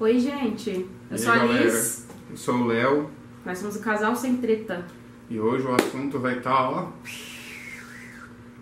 [0.00, 0.70] Oi, gente.
[1.10, 2.06] Eu E sou aí, a Liz.
[2.30, 3.10] Eu sou o Léo
[3.44, 4.84] Nós somos o casal sem treta.
[5.30, 6.88] e hoje o assunto vai estar, ó,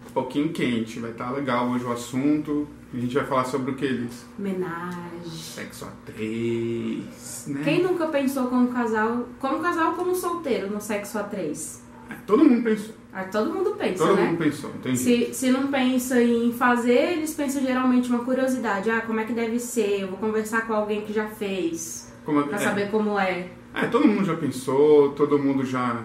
[0.08, 0.98] um pouquinho quente.
[1.00, 2.68] Vai estar legal hoje o assunto.
[2.92, 4.26] A gente vai falar sobre o que, Liz?
[4.38, 5.30] Homenagem.
[5.30, 7.62] Sexo a três, né?
[7.64, 11.82] Quem nunca pensou como casal, como casal ou como solteiro no sexo a três?
[12.10, 12.94] É, Todo mundo pensou.
[13.14, 14.24] Ah, todo mundo pensa, Todo né?
[14.24, 14.96] mundo pensou, entendi.
[14.96, 18.88] Se, se não pensa em fazer, eles pensam geralmente uma curiosidade.
[18.90, 20.00] Ah, como é que deve ser?
[20.00, 23.48] Eu vou conversar com alguém que já fez, Como, pra é, saber como é.
[23.74, 26.02] é, todo mundo já pensou, todo mundo já,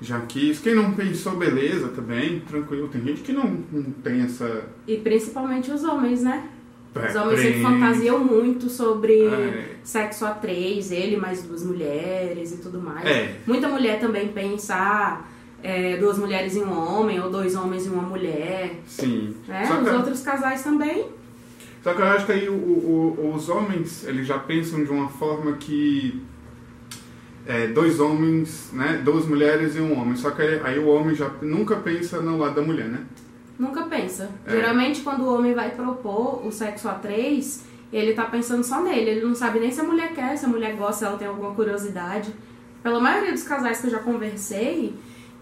[0.00, 0.58] já quis.
[0.58, 2.88] Quem não pensou, beleza, também, tranquilo.
[2.88, 4.64] Tem gente que não, não tem essa...
[4.86, 6.48] E principalmente os homens, né?
[6.94, 9.76] Os homens sempre fantasiam muito sobre É.
[9.84, 13.04] sexo a três, ele mais duas mulheres e tudo mais.
[13.04, 13.36] É.
[13.46, 15.20] Muita mulher também pensa ah,
[15.68, 18.76] é, duas mulheres e um homem, ou dois homens e uma mulher.
[18.86, 19.34] Sim.
[19.48, 19.62] Né?
[19.82, 21.06] Os que- outros casais também.
[21.82, 25.08] Só que eu acho que aí o- o- os homens, eles já pensam de uma
[25.08, 26.20] forma que
[27.46, 30.16] é, dois homens, né, duas mulheres e um homem.
[30.16, 33.00] Só que aí, aí o homem já nunca pensa no lado da mulher, né?
[33.58, 34.28] Nunca pensa.
[34.46, 34.50] É.
[34.50, 39.10] Geralmente, quando o homem vai propor o sexo a três, ele tá pensando só nele.
[39.10, 41.28] Ele não sabe nem se a mulher quer, se a mulher gosta, se ela tem
[41.28, 42.34] alguma curiosidade.
[42.82, 44.94] Pela maioria dos casais que eu já conversei,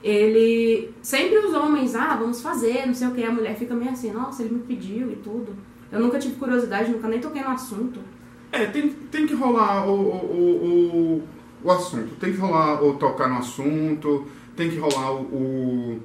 [0.05, 0.93] ele.
[1.03, 3.25] Sempre os homens, ah, vamos fazer, não sei o que.
[3.25, 5.57] A mulher fica meio assim, nossa, ele me pediu e tudo.
[5.91, 8.01] Eu nunca tive curiosidade, nunca nem toquei no assunto.
[8.53, 11.23] É, tem, tem que rolar o, o, o,
[11.65, 16.01] o, assunto, tem que rolar o tocar no assunto, tem que rolar o, o,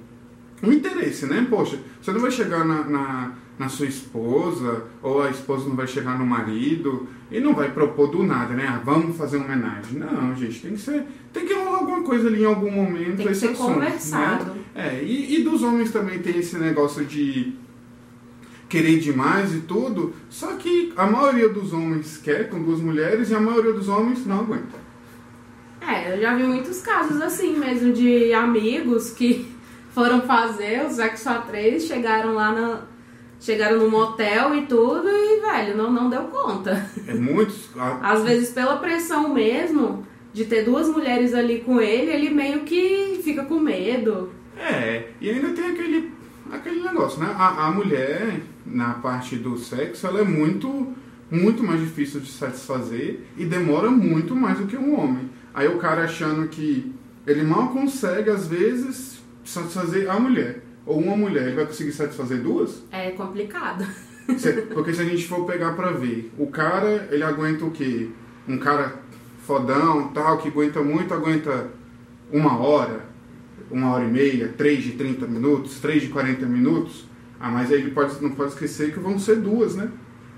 [0.63, 1.45] o interesse, né?
[1.47, 5.85] Poxa, você não vai chegar na, na, na sua esposa, ou a esposa não vai
[5.85, 8.65] chegar no marido, e não vai propor do nada, né?
[8.67, 9.99] Ah, vamos fazer uma homenagem.
[9.99, 11.05] Não, gente, tem que ser.
[11.31, 13.17] Tem que rolar alguma coisa ali em algum momento.
[13.17, 14.53] Tem que ser assunto, conversado.
[14.53, 14.61] Né?
[14.73, 17.53] É, e, e dos homens também tem esse negócio de
[18.69, 23.35] querer demais e tudo, só que a maioria dos homens quer com duas mulheres e
[23.35, 24.77] a maioria dos homens não aguenta.
[25.81, 29.51] É, eu já vi muitos casos assim mesmo de amigos que
[29.91, 32.81] foram fazer o sexo a três, chegaram lá na.
[33.39, 36.89] Chegaram no motel e tudo e, velho, não, não deu conta.
[37.07, 37.69] É muitos.
[38.01, 43.21] Às vezes, pela pressão mesmo de ter duas mulheres ali com ele, ele meio que
[43.23, 44.31] fica com medo.
[44.57, 46.11] É, e ainda tem aquele,
[46.51, 47.33] aquele negócio, né?
[47.37, 50.93] A, a mulher, na parte do sexo, ela é muito,
[51.31, 55.29] muito mais difícil de satisfazer e demora muito mais do que um homem.
[55.53, 56.93] Aí o cara achando que
[57.25, 60.63] ele mal consegue, às vezes, satisfazer a mulher.
[60.85, 62.83] Ou uma mulher, ele vai conseguir satisfazer duas?
[62.91, 63.85] É complicado.
[64.37, 68.09] Se- Porque se a gente for pegar pra ver, o cara, ele aguenta o quê?
[68.47, 68.95] Um cara
[69.45, 71.67] fodão, tal, que aguenta muito, aguenta
[72.31, 73.05] uma hora,
[73.71, 77.05] uma hora e meia, três de 30 minutos, três de 40 minutos.
[77.39, 79.89] Ah, mas aí ele pode, não pode esquecer que vão ser duas, né?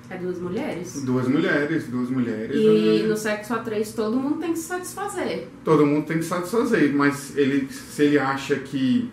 [0.09, 1.03] É duas mulheres.
[1.03, 2.55] Duas mulheres, duas mulheres.
[2.55, 3.07] E né?
[3.07, 5.47] no sexo a três todo mundo tem que se satisfazer.
[5.63, 9.09] Todo mundo tem que satisfazer, mas ele, se ele acha que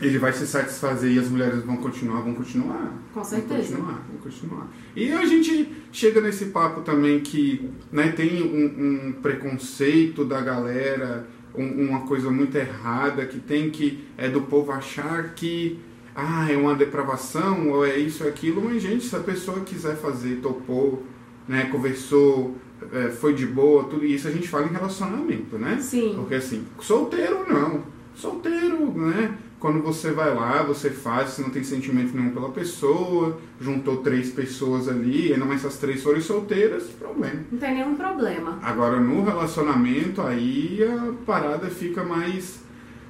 [0.00, 2.92] ele vai se satisfazer e as mulheres vão continuar, vão continuar.
[3.12, 3.54] Com Vão certeza.
[3.76, 4.68] continuar, vão continuar.
[4.94, 11.26] E a gente chega nesse papo também que né, tem um, um preconceito da galera,
[11.54, 15.78] um- uma coisa muito errada que tem que é do povo achar que
[16.14, 19.96] ah, é uma depravação ou é isso ou aquilo, mas gente, se a pessoa quiser
[19.96, 21.04] fazer, topou,
[21.46, 22.56] né, conversou,
[22.92, 25.78] é, foi de boa, tudo isso a gente fala em relacionamento, né?
[25.80, 26.14] Sim.
[26.16, 27.82] Porque assim, solteiro não.
[28.14, 29.36] Solteiro, né?
[29.60, 34.30] Quando você vai lá, você faz, você não tem sentimento nenhum pela pessoa, juntou três
[34.30, 37.40] pessoas ali, ainda mais se as três forem solteiras, problema.
[37.50, 38.58] Não tem nenhum problema.
[38.62, 42.60] Agora no relacionamento aí a parada fica mais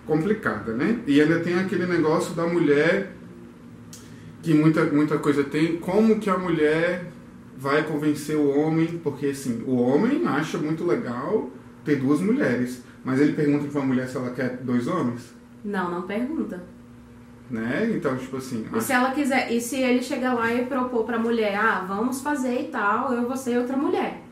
[0.07, 1.01] complicada, né?
[1.07, 3.13] E ainda tem aquele negócio da mulher
[4.43, 7.13] que muita, muita coisa tem, como que a mulher
[7.59, 11.51] vai convencer o homem, porque assim, o homem acha muito legal
[11.85, 16.03] ter duas mulheres, mas ele pergunta pra mulher se ela quer dois homens, Não, não
[16.03, 16.63] pergunta.
[17.51, 17.91] né?
[17.95, 21.19] Então, tipo assim, E se ela quiser, e se ele chegar lá e propor pra
[21.19, 24.23] mulher, ah, vamos fazer e tal, eu, você e outra mulher.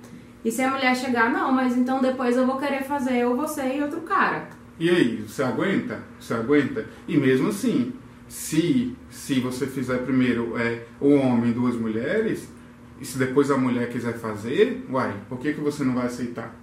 [0.45, 3.77] E se a mulher chegar, não, mas então depois eu vou querer fazer eu, você
[3.77, 4.49] e outro cara.
[4.79, 6.03] E aí, você aguenta?
[6.21, 6.85] Você aguenta?
[7.09, 7.95] E mesmo assim,
[8.29, 12.49] se, se você fizer primeiro é, o homem e duas mulheres,
[13.01, 16.55] e se depois a mulher quiser fazer, uai, por que, que você não vai aceitar?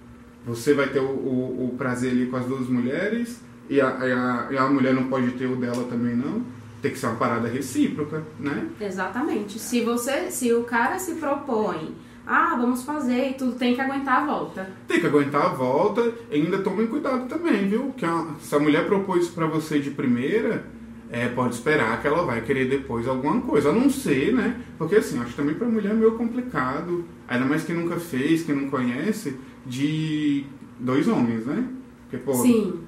[0.46, 4.12] Você vai ter o, o, o prazer ali com as duas mulheres e a, e,
[4.12, 6.42] a, e a mulher não pode ter o dela também não?
[6.82, 8.68] Tem que ser uma parada recíproca, né?
[8.80, 9.58] Exatamente.
[9.58, 11.94] Se você, se o cara se propõe,
[12.26, 14.70] ah, vamos fazer e tudo, tem que aguentar a volta.
[14.86, 17.92] Tem que aguentar a volta e ainda tomem cuidado também, viu?
[17.96, 20.66] Que a, se a mulher propôs isso pra você de primeira,
[21.10, 23.70] é, pode esperar que ela vai querer depois alguma coisa.
[23.70, 24.60] A não ser, né?
[24.76, 28.54] Porque assim, acho também pra mulher é meio complicado, ainda mais quem nunca fez, quem
[28.54, 30.44] não conhece, de
[30.78, 31.66] dois homens, né?
[32.02, 32.80] Porque, pô, Sim.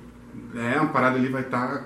[0.55, 1.85] É, uma parada ali vai estar tá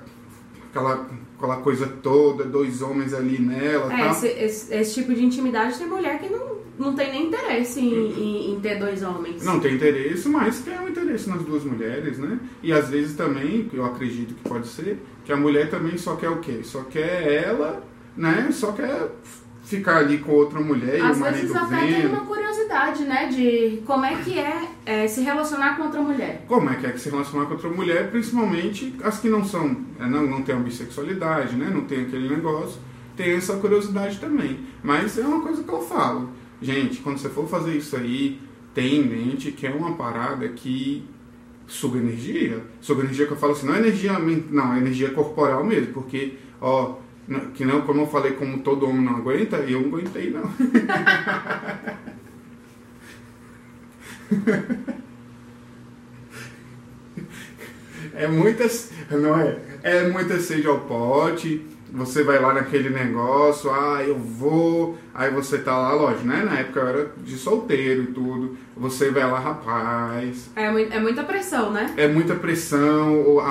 [0.71, 1.07] aquela,
[1.37, 3.93] aquela coisa toda, dois homens ali nela.
[3.93, 4.11] É, tal.
[4.11, 8.13] esse, esse, esse tipo de intimidade tem mulher que não, não tem nem interesse em,
[8.13, 9.45] em, em ter dois homens.
[9.45, 12.39] Não tem interesse, mas tem um interesse nas duas mulheres, né?
[12.63, 16.31] E às vezes também, eu acredito que pode ser, que a mulher também só quer
[16.31, 16.61] o quê?
[16.63, 17.83] Só quer ela,
[18.17, 18.49] né?
[18.53, 19.11] Só quer
[19.63, 22.09] ficar ali com outra mulher e Às o marido vezes até tem vendo.
[22.09, 22.25] uma
[22.71, 23.27] curiosidade, né?
[23.27, 26.45] De como é que é, é, se relacionar com outra mulher.
[26.47, 30.07] Como é que é se relacionar com outra mulher, principalmente as que não são, é,
[30.07, 31.69] não, não tem a bissexualidade, né?
[31.73, 32.81] Não tem aquele negócio,
[33.17, 34.61] tem essa curiosidade também.
[34.83, 36.31] Mas é uma coisa que eu falo.
[36.63, 38.41] Gente, quando você for fazer isso aí,
[38.73, 41.05] tenha em mente que é uma parada que
[41.67, 42.63] suga energia.
[42.81, 46.35] Suga energia que eu falo assim, não é energia, não, é energia corporal mesmo, porque,
[46.61, 46.97] ó,
[47.55, 50.43] que não, como eu falei, como todo homem não aguenta, eu não aguentei não.
[58.15, 59.59] É muitas, não é?
[59.83, 61.67] É muita sede ao pote.
[61.93, 64.97] Você vai lá naquele negócio, ah, eu vou.
[65.13, 66.45] Aí você tá lá, lógico, né?
[66.45, 68.57] Na época eu era de solteiro e tudo.
[68.77, 70.51] Você vai lá, rapaz.
[70.55, 71.93] É, mui- é muita pressão, né?
[71.97, 73.45] É muita pressão, ou a,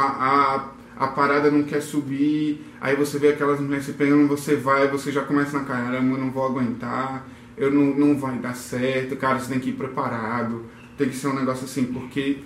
[0.98, 2.66] a, a parada não quer subir.
[2.80, 6.02] Aí você vê aquelas mulheres se pegando, você vai, você já começa na cara, eu
[6.02, 7.28] não vou aguentar,
[7.60, 9.18] eu não, não vai dar certo.
[9.18, 10.66] Cara, você tem que ir preparado.
[10.98, 12.40] Tem que ser um negócio assim, porque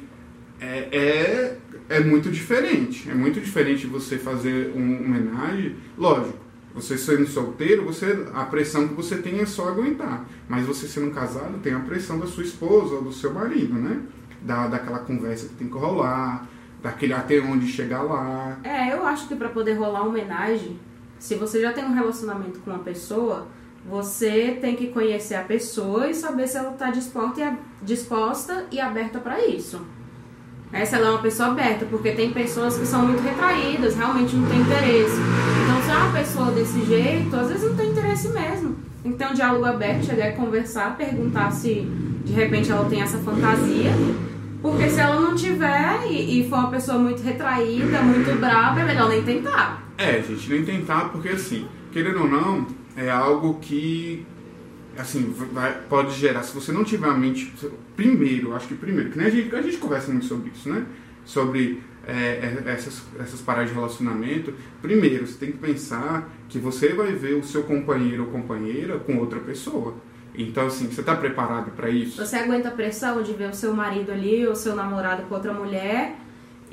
[0.59, 1.57] é, é,
[1.87, 3.09] é muito diferente.
[3.09, 5.75] É muito diferente você fazer um homenagem.
[5.97, 6.39] Lógico,
[6.73, 10.25] você sendo solteiro, você, a pressão que você tem é só aguentar.
[10.49, 14.01] Mas você sendo casado, tem a pressão da sua esposa ou do seu marido, né?
[14.41, 16.47] Da, daquela conversa que tem que rolar,
[16.81, 18.59] daquele até onde chegar lá.
[18.63, 20.79] É, eu acho que pra poder rolar homenagem,
[21.19, 23.47] se você já tem um relacionamento com uma pessoa,
[23.85, 29.19] você tem que conhecer a pessoa e saber se ela tá disposta disposta e aberta
[29.19, 29.81] pra isso.
[30.71, 34.35] É, se ela é uma pessoa aberta, porque tem pessoas que são muito retraídas, realmente
[34.35, 35.17] não tem interesse.
[35.63, 38.75] Então, se é uma pessoa desse jeito, às vezes não tem interesse mesmo.
[39.05, 41.87] Um diálogo aberto, chegar e conversar, perguntar se
[42.25, 43.91] de repente ela tem essa fantasia.
[44.63, 48.85] Porque se ela não tiver e, e for uma pessoa muito retraída, muito brava, é
[48.85, 49.83] melhor nem tentar.
[49.97, 52.65] É, gente, nem tentar, porque assim, querendo ou não,
[52.95, 54.25] é algo que
[54.97, 57.53] assim, vai, pode gerar, se você não tiver a mente,
[57.95, 60.85] primeiro, acho que primeiro, que nem a gente, a gente conversa muito sobre isso, né?
[61.25, 62.13] Sobre é,
[62.65, 64.53] é, essas, essas paradas de relacionamento.
[64.81, 69.17] Primeiro, você tem que pensar que você vai ver o seu companheiro ou companheira com
[69.17, 69.95] outra pessoa.
[70.35, 72.23] Então, assim, você está preparado para isso?
[72.23, 75.53] Você aguenta a pressão de ver o seu marido ali, ou seu namorado com outra
[75.53, 76.17] mulher,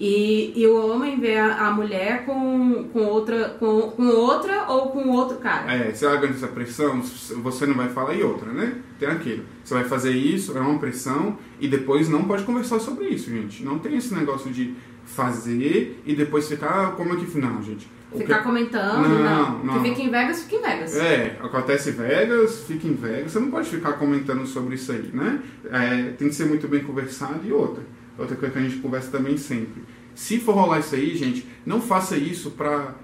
[0.00, 4.88] e, e o homem vê a, a mulher com, com, outra, com, com outra ou
[4.88, 5.70] com outro cara.
[5.70, 8.78] É, você aguenta essa pressão, você não vai falar e outra, né?
[8.98, 9.44] Tem aquilo.
[9.62, 13.62] Você vai fazer isso, é uma pressão, e depois não pode conversar sobre isso, gente.
[13.62, 14.74] Não tem esse negócio de
[15.04, 17.38] fazer e depois ficar, ah, como é que.
[17.38, 17.86] Não, gente.
[18.16, 19.64] Ficar que- comentando, Não, não.
[19.64, 19.82] não.
[19.82, 20.96] Que fica em Vegas, fica em Vegas.
[20.96, 25.40] É, acontece Vegas, fica em Vegas, você não pode ficar comentando sobre isso aí, né?
[25.70, 27.84] É, tem que ser muito bem conversado e outra.
[28.20, 29.82] Outra coisa que a gente conversa também sempre.
[30.14, 32.94] Se for rolar isso aí, gente, não faça isso pra.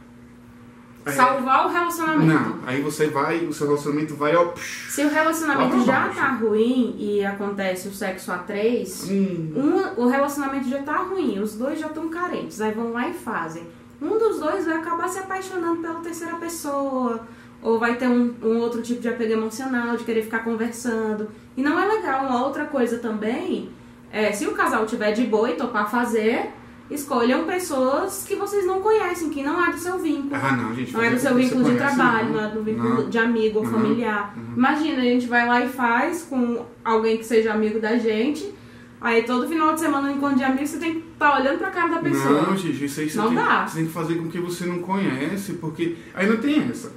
[1.07, 2.27] é, Salvar o relacionamento.
[2.27, 4.47] Não, aí você vai, o seu relacionamento vai, ó.
[4.47, 10.03] psh, Se o relacionamento já tá ruim e acontece o sexo a três, hum, um,
[10.03, 13.63] o relacionamento já tá ruim, os dois já estão carentes, aí vão lá e fazem.
[14.03, 17.27] Um dos dois vai acabar se apaixonando pela terceira pessoa,
[17.63, 21.31] ou vai ter um, um outro tipo de apego emocional, de querer ficar conversando.
[21.57, 22.27] E não é legal.
[22.27, 23.71] Uma outra coisa também
[24.13, 26.51] é, se o casal tiver de boa e topar fazer,
[26.91, 30.31] escolham pessoas que vocês não conhecem, que não é do seu vínculo.
[30.35, 30.93] Ah, não, gente.
[30.93, 33.11] Não é do seu vínculo de conhece, trabalho, não é do vínculo Não.
[33.11, 34.35] de amigo ou familiar.
[34.37, 34.55] Uhum.
[34.57, 38.55] Imagina, a gente vai lá e faz com alguém que seja amigo da gente.
[39.01, 41.71] Aí todo final de semana no encontro de amigos você tem que estar olhando pra
[41.71, 42.43] cara da pessoa.
[42.43, 43.67] Não, gente, isso aí você, Não tem, dá.
[43.67, 46.93] você tem que fazer com que você não conhece, porque ainda tem essa.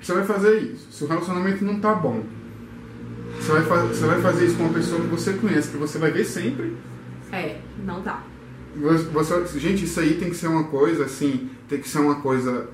[0.00, 2.22] Você vai fazer isso, se o relacionamento não tá bom.
[3.42, 6.12] Você vai, você vai fazer isso com uma pessoa que você conhece, que você vai
[6.12, 6.76] ver sempre.
[7.32, 8.22] É, não dá.
[9.12, 12.68] Você, gente, isso aí tem que ser uma coisa assim, tem que ser uma coisa,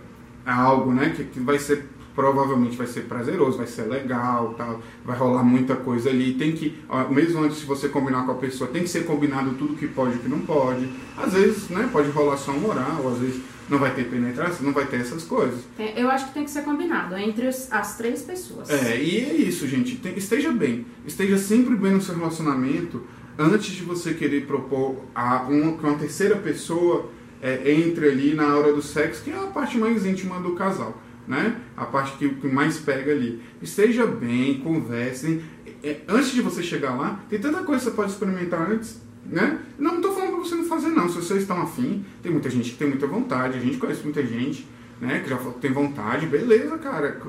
[0.45, 4.83] é algo, né, que, que vai ser provavelmente vai ser prazeroso, vai ser legal, tal,
[5.05, 6.35] vai rolar muita coisa ali.
[6.35, 6.77] Tem que,
[7.11, 10.17] mesmo antes de você combinar com a pessoa, tem que ser combinado tudo que pode
[10.17, 10.91] e que não pode.
[11.17, 14.73] Às vezes, né, pode rolar só um oral, às vezes não vai ter penetração, não
[14.73, 15.61] vai ter essas coisas.
[15.77, 18.71] Tem- Eu acho que tem que ser combinado entre os- as três pessoas.
[18.71, 19.97] É, e é isso, gente.
[19.97, 20.87] Tem- esteja bem.
[21.07, 23.05] Esteja sempre bem no seu relacionamento
[23.39, 27.11] antes de você querer propor a uma, que uma terceira pessoa
[27.41, 31.01] é, entre ali na hora do sexo, que é a parte mais íntima do casal,
[31.27, 31.55] né?
[31.77, 33.41] A parte que, que mais pega ali.
[33.63, 35.41] Esteja bem, conversem.
[35.85, 39.59] É, antes de você chegar lá, tem tanta coisa que você pode experimentar antes, né?
[39.79, 40.13] Não estou
[40.55, 43.61] não fazer não, se vocês estão afim, tem muita gente que tem muita vontade, a
[43.61, 44.67] gente conhece muita gente,
[45.00, 47.21] né, que já tem vontade, beleza, cara.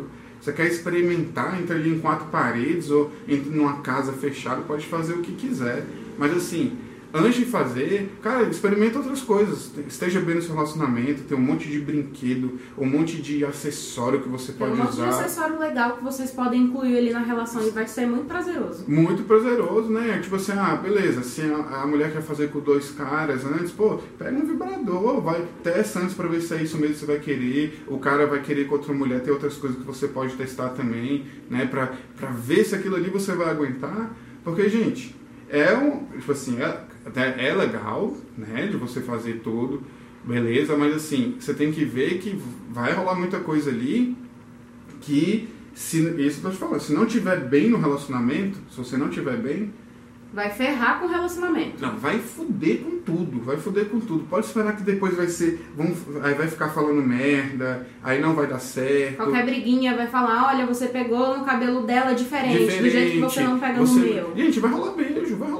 [0.42, 5.14] Você quer experimentar, entra ali em quatro paredes ou entra numa casa fechada, pode fazer
[5.14, 5.86] o que quiser.
[6.18, 6.78] Mas assim,
[7.14, 9.72] antes de fazer, cara, experimenta outras coisas.
[9.88, 14.30] Esteja bem no seu relacionamento, tem um monte de brinquedo, um monte de acessório que
[14.30, 14.84] você pode usar.
[14.84, 15.06] Tem um monte usar.
[15.06, 18.86] de acessório legal que vocês podem incluir ali na relação e vai ser muito prazeroso.
[18.88, 20.20] Muito prazeroso, né?
[20.22, 24.00] Tipo assim, ah, beleza, se a, a mulher quer fazer com dois caras antes, pô,
[24.18, 27.20] pega um vibrador, vai testa antes pra ver se é isso mesmo que você vai
[27.20, 27.84] querer.
[27.88, 31.26] O cara vai querer com outra mulher, tem outras coisas que você pode testar também,
[31.50, 31.66] né?
[31.66, 34.16] Pra, pra ver se aquilo ali você vai aguentar.
[34.44, 35.16] Porque, gente,
[35.50, 36.06] é um.
[36.18, 39.84] Tipo assim, é, até é legal, né, de você fazer tudo,
[40.24, 42.40] beleza, mas assim, você tem que ver que
[42.70, 44.16] vai rolar muita coisa ali
[45.02, 48.98] que, se, isso que eu te falando, se não tiver bem no relacionamento, se você
[48.98, 49.72] não tiver bem,
[50.32, 51.82] Vai ferrar com o relacionamento.
[51.82, 54.26] Não, vai fuder com tudo, vai fuder com tudo.
[54.26, 55.60] Pode esperar que depois vai ser.
[55.76, 59.16] Vão, aí vai ficar falando merda, aí não vai dar certo.
[59.16, 62.84] Qualquer briguinha vai falar, olha, você pegou no cabelo dela diferente, diferente.
[62.84, 64.00] do jeito que você não pega você...
[64.00, 64.34] no meu.
[64.36, 65.59] Gente, vai rolar beijo, vai rolar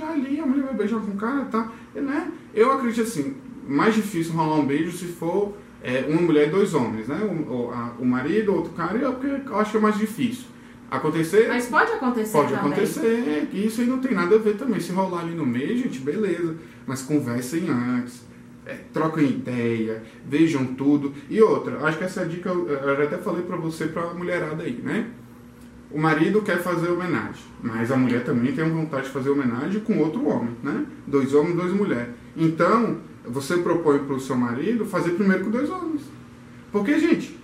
[0.00, 1.70] beijar ali, a mulher vai beijar com o cara, tá?
[1.94, 2.32] E, né?
[2.54, 3.36] Eu acredito assim,
[3.68, 7.20] mais difícil rolar um beijo se for é, uma mulher e dois homens, né?
[7.22, 10.44] O, a, o marido, outro cara, é porque eu acho que é mais difícil.
[10.90, 11.46] Acontecer?
[11.46, 12.72] Mas pode acontecer Pode também.
[12.72, 14.80] acontecer, que isso aí não tem nada a ver também.
[14.80, 16.56] Se rolar ali no meio, gente, beleza.
[16.84, 18.24] Mas conversem antes,
[18.66, 21.14] é, troquem ideia, vejam tudo.
[21.28, 24.80] E outra, acho que essa dica eu, eu até falei pra você, pra mulherada aí,
[24.82, 25.10] né?
[25.90, 29.98] O marido quer fazer homenagem, mas a mulher também tem vontade de fazer homenagem com
[29.98, 30.86] outro homem, né?
[31.06, 32.14] Dois homens, duas mulheres.
[32.36, 36.02] Então, você propõe pro seu marido fazer primeiro com dois homens.
[36.70, 37.38] Porque, gente,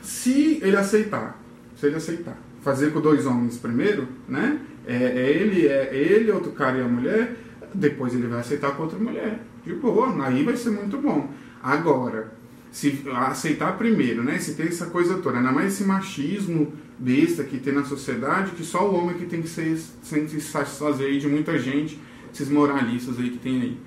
[0.00, 1.38] se ele aceitar
[1.78, 2.36] se ele aceitar.
[2.60, 4.60] Fazer com dois homens primeiro, né?
[4.86, 7.36] É, é ele, é ele, outro cara e a mulher,
[7.72, 9.40] depois ele vai aceitar com outra mulher.
[9.64, 11.30] De boa, aí vai ser muito bom.
[11.62, 12.32] Agora,
[12.70, 14.38] se aceitar primeiro, né?
[14.38, 18.64] Se tem essa coisa toda, ainda mais esse machismo besta que tem na sociedade, que
[18.64, 21.98] só o homem que tem que ser, se satisfazer de muita gente,
[22.32, 23.78] esses moralistas aí que tem aí.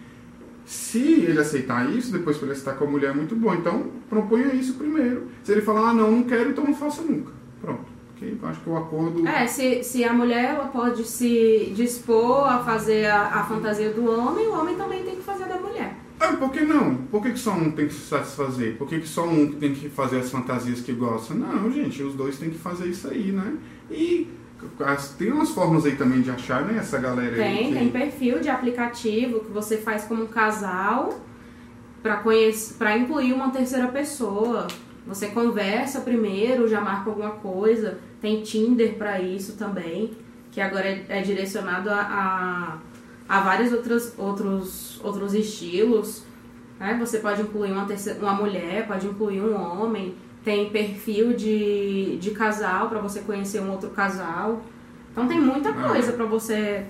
[0.65, 3.53] Se ele aceitar isso, depois para ele estar com a mulher é muito bom.
[3.53, 5.27] Então, proponha isso primeiro.
[5.43, 7.31] Se ele falar, ah, não, não quero, então não faça nunca.
[7.59, 7.91] Pronto.
[8.15, 8.37] Okay?
[8.43, 9.27] Acho que o acordo.
[9.27, 14.09] É, se, se a mulher ela pode se dispor a fazer a, a fantasia do
[14.09, 15.95] homem, o homem também tem que fazer da mulher.
[16.21, 16.95] Ah, por que não?
[16.95, 18.77] Por que, que só um tem que se satisfazer?
[18.77, 21.33] Por que, que só um tem que fazer as fantasias que gosta?
[21.33, 23.57] Não, gente, os dois têm que fazer isso aí, né?
[23.89, 24.29] E
[25.17, 26.77] tem umas formas aí também de achar, né?
[26.77, 27.63] Essa galera tem, aí.
[27.63, 31.19] Tem, tem perfil de aplicativo que você faz como um casal
[32.03, 34.67] para conhecer, para incluir uma terceira pessoa.
[35.07, 37.97] Você conversa primeiro, já marca alguma coisa.
[38.21, 40.11] Tem Tinder para isso também,
[40.51, 42.77] que agora é, é direcionado a, a,
[43.31, 46.23] a, vários outros, outros, outros estilos.
[46.77, 46.97] Né?
[46.99, 50.15] Você pode incluir uma, terceira, uma mulher, pode incluir um homem.
[50.43, 54.61] Tem perfil de, de casal para você conhecer um outro casal.
[55.13, 55.73] Então tem muita ah.
[55.73, 56.85] coisa para você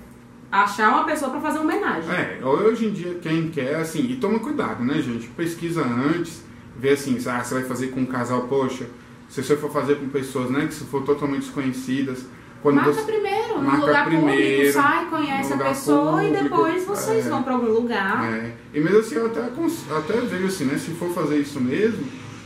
[0.50, 2.10] achar uma pessoa para fazer homenagem.
[2.10, 5.28] É, hoje em dia quem quer, assim, e toma cuidado, né, gente?
[5.28, 6.42] Pesquisa antes
[6.76, 8.86] ver assim, ah, você vai fazer com um casal, poxa,
[9.28, 12.24] se você for fazer com pessoas, né, que se for totalmente desconhecidas,
[12.62, 16.84] quando marca você, primeiro, no lugar primeiro, público, sai, conhece a pessoa público, e depois
[16.84, 18.24] vocês é, vão para algum lugar.
[18.32, 18.54] É.
[18.72, 22.04] E mesmo assim, eu até, até vejo assim, né, se for fazer isso mesmo,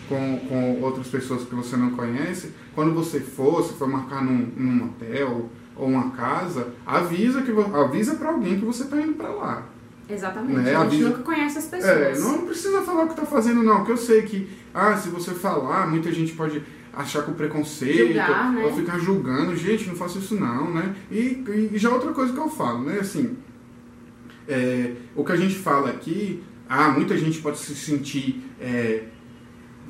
[0.08, 4.52] com, com outras pessoas que você não conhece, quando você for, se for marcar num,
[4.56, 9.28] num hotel ou uma casa, avisa que avisa para alguém que você está indo para
[9.28, 9.66] lá.
[10.08, 10.60] Exatamente.
[10.60, 10.74] Né?
[10.74, 11.92] A gente nunca conhece as pessoas.
[11.92, 13.78] É, não precisa falar o que está fazendo, não.
[13.78, 16.62] Porque eu sei que, ah, se você falar, muita gente pode
[16.96, 18.64] achar com preconceito, Julgar, né?
[18.64, 19.54] ou ficar julgando.
[19.54, 20.96] Gente, não faça isso não, né?
[21.10, 22.98] E, e já outra coisa que eu falo, né?
[22.98, 23.36] Assim,
[24.48, 28.42] é, o que a gente fala aqui, ah, muita gente pode se sentir...
[28.60, 29.04] É,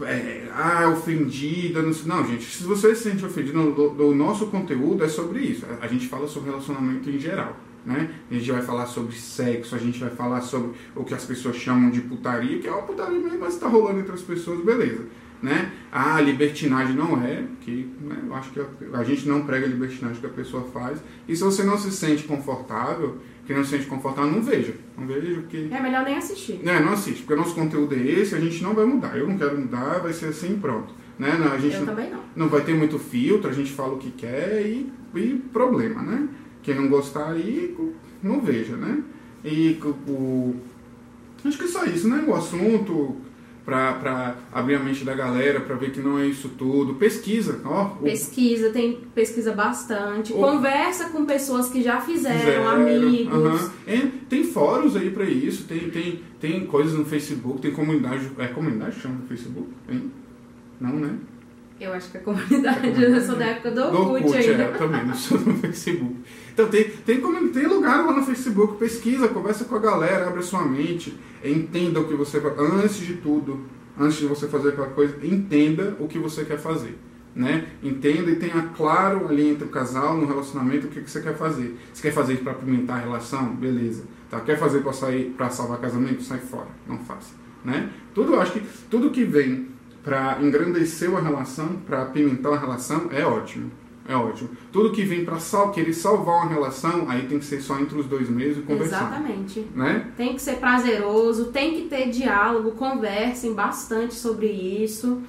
[0.02, 5.08] é, ah, ofendida, não, não, gente, se você se sente ofendido, o nosso conteúdo é
[5.08, 5.64] sobre isso.
[5.80, 8.10] A gente fala sobre relacionamento em geral né?
[8.28, 11.54] A gente vai falar sobre sexo, a gente vai falar sobre o que as pessoas
[11.56, 15.06] chamam de putaria, que é uma putaria mesmo, mas está rolando entre as pessoas, beleza.
[15.42, 15.70] Né?
[15.92, 19.68] A libertinagem não é, que né, eu acho que a, a, gente não prega a
[19.68, 20.98] libertinagem que a pessoa faz.
[21.28, 24.74] E se você não se sente confortável, que não se sente confortável, não veja.
[24.96, 25.68] Não veja porque.
[25.70, 26.60] É melhor nem assistir.
[26.64, 29.16] É, não assiste, porque o nosso conteúdo é esse, a gente não vai mudar.
[29.16, 30.94] Eu não quero mudar, vai ser assim pronto.
[31.18, 31.36] Né?
[31.38, 32.20] Não, a gente eu não, também não.
[32.34, 36.28] Não vai ter muito filtro, a gente fala o que quer e, e problema, né?
[36.62, 37.76] Quem não gostar aí,
[38.22, 39.02] não veja, né?
[39.44, 39.78] E
[40.08, 40.56] o,
[41.44, 42.24] Acho que é só isso, né?
[42.26, 43.16] O assunto,
[43.66, 46.94] para abrir a mente da galera, para ver que não é isso tudo.
[46.94, 47.86] Pesquisa, ó.
[48.00, 50.32] Pesquisa, tem pesquisa bastante.
[50.32, 53.34] O- Conversa com pessoas que já fizeram, Fizeram, amigos.
[53.34, 53.70] aham.
[53.88, 58.30] É, tem fóruns aí para isso, tem, tem, tem coisas no Facebook, tem comunidade.
[58.38, 59.68] É comunidade chama no Facebook?
[59.88, 60.12] Tem?
[60.80, 61.16] Não, né?
[61.78, 64.62] Eu acho que a comunidade, eu sou da época do Orkut ainda.
[64.62, 66.16] é, eu também, não sou no Facebook.
[66.52, 70.40] Então tem, tem, como, tem lugar lá no Facebook, pesquisa, conversa com a galera, abre
[70.40, 72.52] a sua mente, entenda o que você vai.
[72.58, 73.66] Antes de tudo,
[73.98, 76.98] antes de você fazer aquela coisa, entenda o que você quer fazer.
[77.34, 77.66] Né?
[77.82, 81.36] Entenda e tenha claro ali entre o casal, no relacionamento, o que, que você quer
[81.36, 81.76] fazer.
[81.92, 83.54] Você quer fazer isso para apimentar a relação?
[83.54, 84.04] Beleza.
[84.30, 84.40] Tá?
[84.40, 86.22] Quer fazer para sair para salvar casamento?
[86.22, 86.68] Sai fora.
[86.88, 87.34] Não faça.
[87.62, 87.90] Né?
[88.14, 89.75] Tudo, acho que tudo que vem
[90.06, 93.72] para engrandecer uma relação, para apimentar uma relação, é ótimo.
[94.08, 94.50] É ótimo.
[94.70, 97.98] Tudo que vem para sal, querer salvar uma relação, aí tem que ser só entre
[97.98, 98.98] os dois mesmos e conversar.
[98.98, 99.66] Exatamente.
[99.74, 100.12] Né?
[100.16, 105.22] Tem que ser prazeroso, tem que ter diálogo, conversem bastante sobre isso,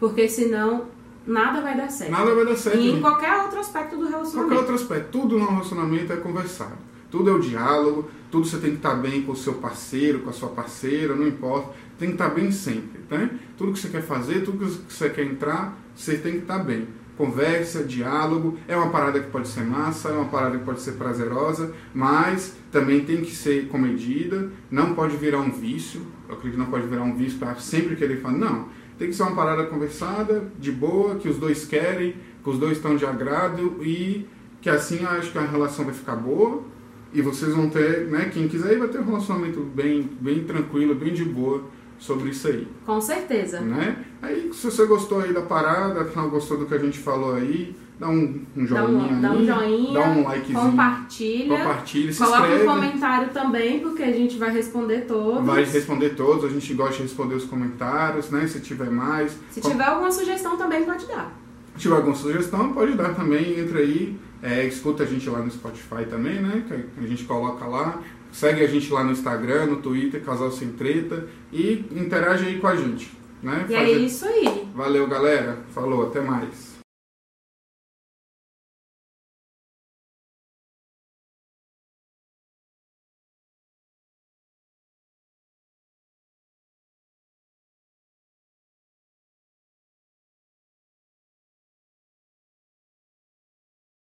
[0.00, 0.86] porque senão
[1.24, 2.10] nada vai dar certo.
[2.10, 2.78] Nada vai dar certo.
[2.78, 4.58] E em qualquer outro aspecto do Qualquer relacionamento.
[4.58, 6.74] outro aspecto, tudo no relacionamento é conversado.
[7.12, 10.30] Tudo é o diálogo, tudo você tem que estar bem com o seu parceiro, com
[10.30, 11.70] a sua parceira, não importa.
[11.98, 13.30] Tem que estar bem sempre, né?
[13.56, 16.88] Tudo que você quer fazer, tudo que você quer entrar, você tem que estar bem.
[17.16, 20.92] Conversa, diálogo, é uma parada que pode ser massa, é uma parada que pode ser
[20.92, 26.02] prazerosa, mas também tem que ser comedida, não pode virar um vício.
[26.28, 28.68] Eu acredito que não pode virar um vício para sempre querer falar, não.
[28.98, 32.76] Tem que ser uma parada conversada, de boa, que os dois querem, que os dois
[32.76, 34.26] estão de agrado e
[34.60, 36.64] que assim eu acho que a relação vai ficar boa
[37.12, 40.94] e vocês vão ter, né, quem quiser aí vai ter um relacionamento bem, bem tranquilo,
[40.94, 41.64] bem de boa
[41.98, 43.60] sobre isso aí, Com certeza.
[43.60, 43.96] né?
[44.22, 47.74] Aí se você gostou aí da parada, afinal gostou do que a gente falou aí,
[47.98, 52.12] dá um, um Dá joinha um, dá um aí, joinha, dá um likezinho, compartilha, compartilha,
[52.12, 52.64] se coloca um inscreve.
[52.66, 55.44] comentário também, porque a gente vai responder todos.
[55.46, 58.46] Vai responder todos, a gente gosta de responder os comentários, né?
[58.46, 59.36] Se tiver mais.
[59.50, 61.32] Se Com- tiver alguma sugestão também pode dar.
[61.74, 65.50] Se tiver alguma sugestão, pode dar também, entra aí, é, escuta a gente lá no
[65.50, 66.64] Spotify também, né?
[66.68, 68.00] Que a gente coloca lá.
[68.32, 72.66] Segue a gente lá no Instagram, no Twitter, Casal Sem Treta, e interage aí com
[72.66, 73.10] a gente.
[73.42, 73.66] Né?
[73.68, 74.66] E Faz- é isso aí.
[74.74, 75.58] Valeu, galera.
[75.74, 76.75] Falou, até mais.